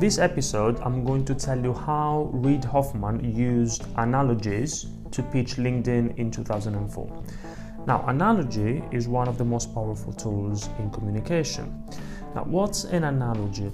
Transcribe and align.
on 0.00 0.06
this 0.06 0.18
episode, 0.18 0.80
I'm 0.80 1.04
going 1.04 1.26
to 1.26 1.34
tell 1.34 1.62
you 1.62 1.74
how 1.74 2.30
Reid 2.32 2.64
Hoffman 2.64 3.36
used 3.36 3.84
analogies 3.98 4.86
to 5.10 5.22
pitch 5.22 5.56
LinkedIn 5.56 6.16
in 6.16 6.30
2004. 6.30 7.22
Now, 7.86 8.06
analogy 8.06 8.82
is 8.92 9.08
one 9.08 9.28
of 9.28 9.36
the 9.36 9.44
most 9.44 9.74
powerful 9.74 10.14
tools 10.14 10.70
in 10.78 10.90
communication. 10.90 11.84
Now, 12.34 12.44
what's 12.44 12.84
an 12.84 13.04
analogy? 13.04 13.70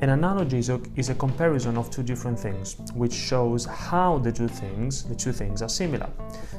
An 0.00 0.08
analogy 0.08 0.56
is 0.56 0.70
a, 0.70 0.80
is 0.96 1.10
a, 1.10 1.14
comparison 1.14 1.76
of 1.76 1.90
two 1.90 2.02
different 2.02 2.40
things, 2.40 2.76
which 2.94 3.12
shows 3.12 3.66
how 3.66 4.16
the 4.16 4.32
two 4.32 4.48
things, 4.48 5.02
the 5.02 5.14
two 5.14 5.32
things 5.32 5.60
are 5.60 5.68
similar. 5.68 6.08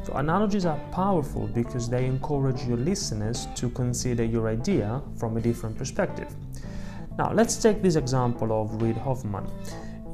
So 0.04 0.14
analogies 0.14 0.68
are 0.68 0.80
powerful 0.92 1.48
because 1.48 1.90
they 1.90 2.06
encourage 2.06 2.64
your 2.66 2.78
listeners 2.78 3.48
to 3.56 3.70
consider 3.72 4.24
your 4.24 4.50
idea 4.50 5.02
from 5.18 5.36
a 5.38 5.42
different 5.42 5.80
perspective. 5.80 6.32
Now 7.20 7.34
let's 7.34 7.58
take 7.58 7.82
this 7.82 7.98
example 7.98 8.54
of 8.54 8.82
Reid 8.82 8.96
Hoffman. 8.96 9.46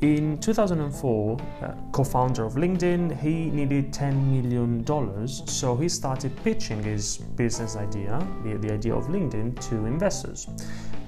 In 0.01 0.39
2004, 0.39 1.37
uh, 1.61 1.73
co-founder 1.91 2.43
of 2.43 2.55
LinkedIn, 2.55 3.21
he 3.21 3.51
needed 3.51 3.93
10 3.93 4.31
million 4.31 4.83
dollars, 4.83 5.43
so 5.45 5.75
he 5.75 5.87
started 5.87 6.35
pitching 6.43 6.81
his 6.81 7.17
business 7.17 7.75
idea, 7.75 8.27
the, 8.43 8.57
the 8.57 8.73
idea 8.73 8.95
of 8.95 9.05
LinkedIn, 9.05 9.59
to 9.69 9.85
investors. 9.85 10.47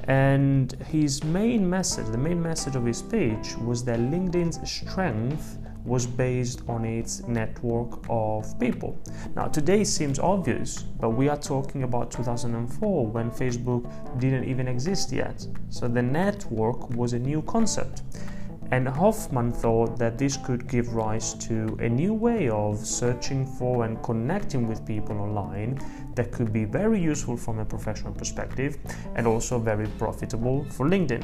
And 0.03 0.71
his 0.87 1.23
main 1.23 1.67
message, 1.67 2.05
the 2.09 2.17
main 2.19 2.43
message 2.43 2.75
of 2.75 2.85
his 2.85 3.01
pitch 3.01 3.57
was 3.57 3.83
that 3.85 3.97
LinkedIn's 3.97 4.69
strength 4.69 5.57
was 5.87 6.05
based 6.05 6.61
on 6.67 6.83
its 6.83 7.25
network 7.27 7.99
of 8.09 8.59
people. 8.59 8.99
Now, 9.35 9.47
today 9.47 9.85
seems 9.85 10.19
obvious, 10.19 10.83
but 10.83 11.11
we 11.11 11.29
are 11.29 11.37
talking 11.37 11.83
about 11.83 12.11
2004 12.11 13.07
when 13.07 13.31
Facebook 13.31 13.89
didn't 14.19 14.43
even 14.43 14.67
exist 14.67 15.13
yet. 15.13 15.47
So 15.69 15.87
the 15.87 16.01
network 16.01 16.89
was 16.89 17.13
a 17.13 17.19
new 17.19 17.41
concept. 17.43 18.01
And 18.71 18.85
Hoffman 18.85 19.53
thought 19.53 19.97
that 19.97 20.17
this 20.17 20.35
could 20.35 20.67
give 20.67 20.93
rise 20.93 21.33
to 21.35 21.77
a 21.79 21.87
new 21.87 22.13
way 22.13 22.49
of 22.49 22.85
searching 22.85 23.45
for 23.45 23.85
and 23.85 24.03
connecting 24.03 24.67
with 24.67 24.85
people 24.85 25.21
online 25.21 25.79
that 26.15 26.33
could 26.33 26.51
be 26.51 26.65
very 26.65 26.99
useful 26.99 27.37
from 27.37 27.59
a 27.59 27.65
professional 27.65 28.11
perspective 28.11 28.77
and 29.15 29.25
also 29.25 29.57
very 29.57 29.87
profitable 29.97 30.65
for 30.65 30.85
LinkedIn. 30.85 31.23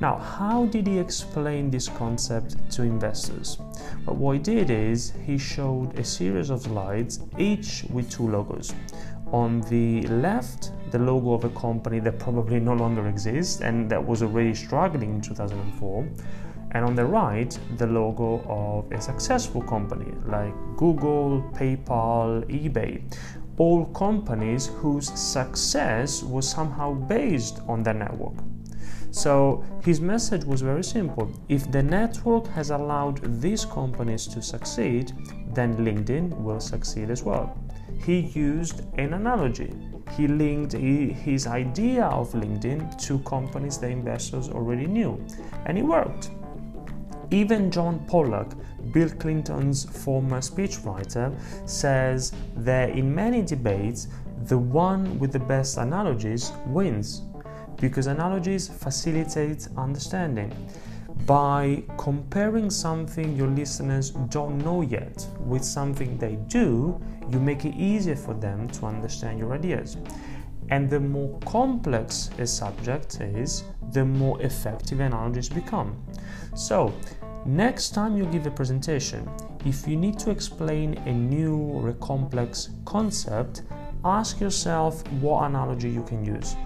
Now, 0.00 0.16
how 0.16 0.64
did 0.64 0.86
he 0.86 0.98
explain 0.98 1.70
this 1.70 1.88
concept 1.88 2.56
to 2.72 2.82
investors? 2.82 3.58
Well, 4.06 4.16
what 4.16 4.32
he 4.36 4.38
did 4.38 4.70
is 4.70 5.12
he 5.26 5.36
showed 5.36 5.98
a 5.98 6.04
series 6.04 6.48
of 6.48 6.62
slides, 6.62 7.20
each 7.36 7.84
with 7.90 8.10
two 8.10 8.26
logos. 8.26 8.72
On 9.30 9.60
the 9.68 10.06
left, 10.08 10.72
the 10.90 10.98
logo 10.98 11.34
of 11.34 11.44
a 11.44 11.50
company 11.50 12.00
that 12.00 12.18
probably 12.18 12.60
no 12.60 12.72
longer 12.72 13.08
exists 13.08 13.60
and 13.60 13.90
that 13.90 14.02
was 14.02 14.22
already 14.22 14.54
struggling 14.54 15.16
in 15.16 15.20
2004 15.20 16.08
and 16.72 16.84
on 16.84 16.94
the 16.94 17.04
right 17.04 17.58
the 17.76 17.86
logo 17.86 18.42
of 18.48 18.90
a 18.92 19.00
successful 19.00 19.60
company 19.62 20.10
like 20.24 20.54
Google, 20.76 21.42
PayPal, 21.52 22.44
eBay. 22.48 23.02
All 23.58 23.84
companies 23.86 24.68
whose 24.78 25.12
success 25.12 26.22
was 26.22 26.48
somehow 26.48 26.94
based 26.94 27.60
on 27.68 27.82
the 27.82 27.92
network. 27.92 28.49
So 29.10 29.64
his 29.84 30.00
message 30.00 30.44
was 30.44 30.60
very 30.60 30.84
simple. 30.84 31.30
If 31.48 31.70
the 31.70 31.82
network 31.82 32.46
has 32.48 32.70
allowed 32.70 33.40
these 33.40 33.64
companies 33.64 34.26
to 34.28 34.40
succeed, 34.40 35.12
then 35.52 35.76
LinkedIn 35.76 36.40
will 36.40 36.60
succeed 36.60 37.10
as 37.10 37.22
well. 37.22 37.58
He 38.04 38.20
used 38.20 38.82
an 38.98 39.14
analogy. 39.14 39.74
He 40.16 40.28
linked 40.28 40.72
his 40.72 41.46
idea 41.46 42.04
of 42.04 42.32
LinkedIn 42.32 43.00
to 43.06 43.18
companies 43.20 43.78
the 43.78 43.88
investors 43.88 44.48
already 44.48 44.86
knew, 44.86 45.24
and 45.66 45.76
it 45.76 45.82
worked. 45.82 46.30
Even 47.30 47.70
John 47.70 48.04
Pollack, 48.06 48.48
Bill 48.92 49.08
Clinton's 49.08 49.84
former 49.84 50.38
speechwriter, 50.38 51.32
says 51.68 52.32
that 52.56 52.90
in 52.90 53.14
many 53.14 53.42
debates, 53.42 54.08
the 54.44 54.58
one 54.58 55.18
with 55.18 55.32
the 55.32 55.38
best 55.38 55.76
analogies 55.76 56.52
wins 56.66 57.22
because 57.80 58.06
analogies 58.06 58.68
facilitate 58.68 59.68
understanding. 59.76 60.52
By 61.26 61.82
comparing 61.96 62.70
something 62.70 63.36
your 63.36 63.48
listeners 63.48 64.10
don't 64.10 64.58
know 64.58 64.82
yet 64.82 65.26
with 65.40 65.64
something 65.64 66.16
they 66.18 66.36
do, 66.48 67.00
you 67.30 67.38
make 67.38 67.64
it 67.64 67.74
easier 67.74 68.16
for 68.16 68.34
them 68.34 68.68
to 68.68 68.86
understand 68.86 69.38
your 69.38 69.52
ideas. 69.52 69.96
And 70.70 70.88
the 70.88 71.00
more 71.00 71.38
complex 71.40 72.30
a 72.38 72.46
subject 72.46 73.20
is, 73.20 73.64
the 73.92 74.04
more 74.04 74.40
effective 74.40 75.00
analogies 75.00 75.48
become. 75.48 75.96
So, 76.54 76.94
next 77.44 77.90
time 77.90 78.16
you 78.16 78.24
give 78.26 78.46
a 78.46 78.50
presentation, 78.50 79.28
if 79.64 79.86
you 79.86 79.96
need 79.96 80.18
to 80.20 80.30
explain 80.30 80.94
a 81.06 81.12
new 81.12 81.56
or 81.56 81.88
a 81.88 81.94
complex 81.94 82.70
concept, 82.84 83.62
ask 84.04 84.40
yourself 84.40 85.06
what 85.14 85.44
analogy 85.44 85.90
you 85.90 86.02
can 86.04 86.24
use. 86.24 86.56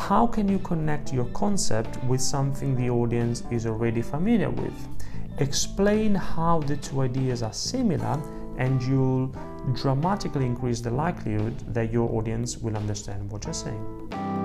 How 0.00 0.26
can 0.26 0.48
you 0.48 0.58
connect 0.58 1.12
your 1.12 1.26
concept 1.26 2.02
with 2.04 2.20
something 2.22 2.74
the 2.74 2.90
audience 2.90 3.44
is 3.50 3.66
already 3.66 4.02
familiar 4.02 4.50
with? 4.50 4.72
Explain 5.38 6.14
how 6.14 6.60
the 6.60 6.78
two 6.78 7.02
ideas 7.02 7.42
are 7.44 7.52
similar, 7.52 8.18
and 8.56 8.82
you'll 8.82 9.28
dramatically 9.74 10.46
increase 10.46 10.80
the 10.80 10.90
likelihood 10.90 11.54
that 11.74 11.92
your 11.92 12.10
audience 12.10 12.56
will 12.58 12.76
understand 12.76 13.30
what 13.30 13.44
you're 13.44 13.54
saying. 13.54 14.39